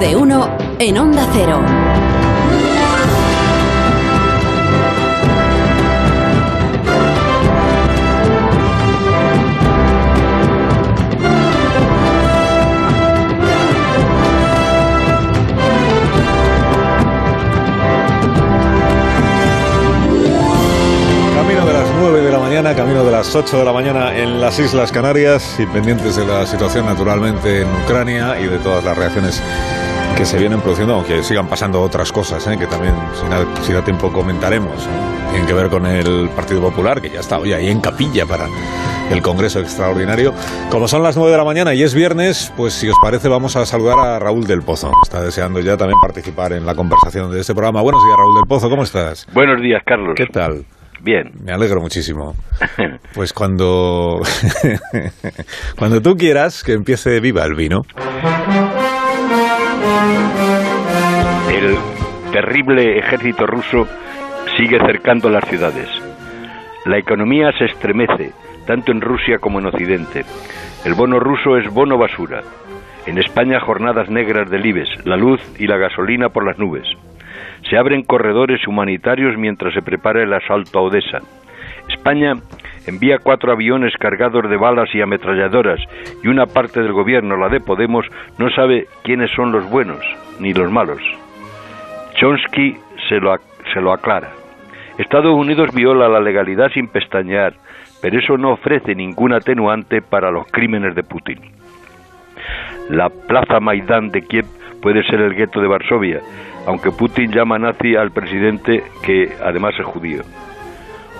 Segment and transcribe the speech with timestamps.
[0.00, 1.58] De uno en Onda Cero.
[21.34, 24.42] Camino de las 9 de la mañana, camino de las 8 de la mañana en
[24.42, 28.98] las Islas Canarias y pendientes de la situación naturalmente en Ucrania y de todas las
[28.98, 29.42] reacciones
[30.16, 32.56] que se vienen produciendo, aunque sigan pasando otras cosas, ¿eh?
[32.58, 32.94] que también,
[33.62, 34.84] si da, tiempo, comentaremos.
[34.84, 35.30] ¿eh?
[35.30, 38.46] Tienen que ver con el Partido Popular, que ya está hoy ahí en capilla para
[39.10, 40.32] el Congreso Extraordinario.
[40.70, 43.56] Como son las 9 de la mañana y es viernes, pues si os parece vamos
[43.56, 44.90] a saludar a Raúl del Pozo.
[45.02, 47.82] Está deseando ya también participar en la conversación de este programa.
[47.82, 49.26] Buenos días, Raúl del Pozo, ¿cómo estás?
[49.32, 50.14] Buenos días, Carlos.
[50.16, 50.64] ¿Qué tal?
[51.02, 51.30] Bien.
[51.44, 52.34] Me alegro muchísimo.
[53.14, 54.20] Pues cuando
[55.78, 57.84] cuando tú quieras que empiece viva el vino.
[61.50, 61.76] El
[62.32, 63.86] terrible ejército ruso
[64.56, 65.88] sigue cercando las ciudades.
[66.84, 68.32] La economía se estremece,
[68.66, 70.24] tanto en Rusia como en Occidente.
[70.84, 72.42] El bono ruso es bono basura.
[73.06, 76.86] En España jornadas negras del IBES, la luz y la gasolina por las nubes.
[77.70, 81.18] Se abren corredores humanitarios mientras se prepara el asalto a Odessa.
[81.88, 82.34] España
[82.86, 85.80] envía cuatro aviones cargados de balas y ametralladoras
[86.22, 88.06] y una parte del gobierno, la de Podemos,
[88.38, 90.00] no sabe quiénes son los buenos
[90.40, 91.00] ni los malos.
[92.14, 92.76] Chomsky
[93.08, 93.36] se lo,
[93.72, 94.30] se lo aclara.
[94.98, 97.54] Estados Unidos viola la legalidad sin pestañear,
[98.00, 101.40] pero eso no ofrece ningún atenuante para los crímenes de Putin.
[102.88, 104.46] La plaza Maidán de Kiev
[104.80, 106.20] puede ser el gueto de Varsovia,
[106.66, 110.22] aunque Putin llama nazi al presidente que además es judío.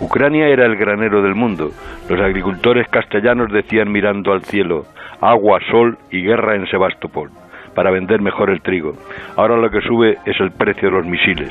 [0.00, 1.70] Ucrania era el granero del mundo.
[2.08, 4.84] Los agricultores castellanos decían mirando al cielo,
[5.20, 7.30] agua, sol y guerra en Sebastopol,
[7.74, 8.94] para vender mejor el trigo.
[9.36, 11.50] Ahora lo que sube es el precio de los misiles.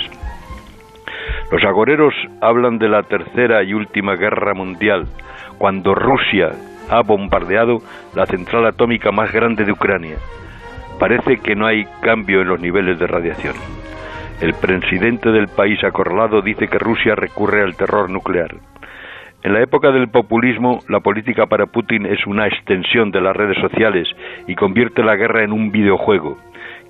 [1.52, 5.08] Los agoreros hablan de la tercera y última guerra mundial,
[5.58, 6.52] cuando Rusia
[6.90, 7.80] ha bombardeado
[8.16, 10.16] la central atómica más grande de Ucrania.
[11.00, 13.56] Parece que no hay cambio en los niveles de radiación.
[14.40, 18.54] El presidente del país acorralado dice que Rusia recurre al terror nuclear.
[19.42, 23.58] En la época del populismo, la política para Putin es una extensión de las redes
[23.60, 24.08] sociales
[24.48, 26.38] y convierte la guerra en un videojuego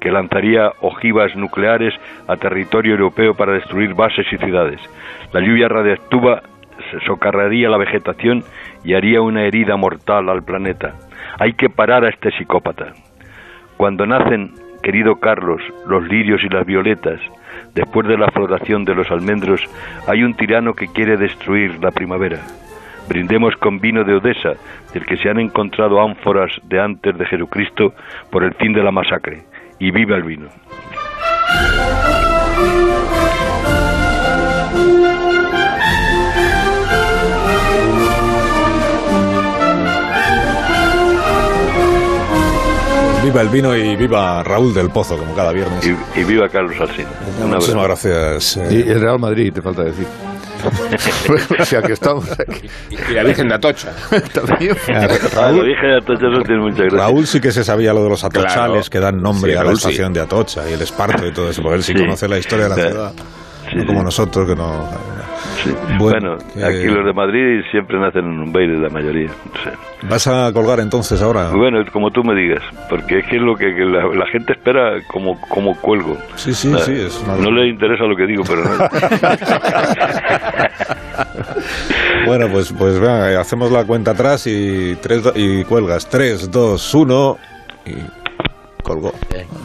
[0.02, 1.94] que lanzaría ojivas nucleares
[2.28, 4.82] a territorio europeo para destruir bases y ciudades.
[5.32, 6.42] La lluvia radiactiva
[7.06, 8.44] socarraría la vegetación
[8.84, 10.96] y haría una herida mortal al planeta.
[11.40, 12.94] Hay que parar a este psicópata.
[13.78, 14.52] Cuando nacen,
[14.84, 17.20] querido Carlos, los lirios y las violetas,
[17.78, 19.62] después de la floración de los almendros,
[20.08, 22.40] hay un tirano que quiere destruir la primavera.
[23.08, 24.54] Brindemos con vino de Odessa,
[24.94, 27.94] del que se han encontrado ánforas de antes de Jesucristo
[28.32, 29.44] por el fin de la masacre.
[29.80, 30.48] Y viva el vino.
[43.28, 45.86] Viva el vino y viva Raúl del Pozo, como cada viernes.
[45.86, 47.10] Y, y viva Carlos Alsina.
[47.46, 48.56] Muchísimas gracias.
[48.56, 50.08] eh, Y el Real Madrid, te falta decir.
[51.60, 52.70] o sea, que estamos aquí.
[52.90, 53.92] Y la Virgen de Atocha.
[54.34, 54.72] También.
[54.88, 57.02] eh, Ah, lo Raúl, dije a todos, eso tiene muchas gracias.
[57.02, 58.82] Raúl sí que se sabía lo de los atochales Claro.
[58.90, 59.88] que dan nombre Sí, a la Raúl sí.
[59.90, 62.00] estación de Atocha y el esparto y todo eso, porque él sí, Sí.
[62.00, 62.82] conoce la historia de la Sí.
[62.92, 63.12] ciudad.
[63.70, 63.88] Sí, no sí.
[63.88, 64.90] como nosotros que no.
[65.64, 65.72] Sí.
[66.00, 69.30] Bueno, aquí los de Madrid siempre nacen en un baile, la mayoría.
[69.30, 69.70] Sí.
[70.10, 71.50] ¿Vas a colgar entonces ahora?
[71.50, 74.54] Bueno, como tú me digas, porque es que es lo que, que la, la gente
[74.54, 76.18] espera como, como cuelgo.
[76.36, 78.88] Sí, sí, Ah, sí, es una- No le interesa lo que digo, pero no.
[82.26, 86.08] Bueno, pues, pues venga, hacemos la cuenta atrás y, tres, y cuelgas.
[86.10, 87.38] 3, 2, 1
[87.86, 87.94] y
[88.84, 89.14] colgó.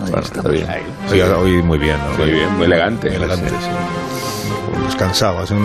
[0.00, 0.66] Bueno, está bien.
[1.10, 2.16] Hoy, hoy muy bien, ¿no?
[2.18, 3.08] Muy bien, muy elegante.
[3.08, 4.84] Muy elegante, sí.
[4.86, 5.60] Descansado, es un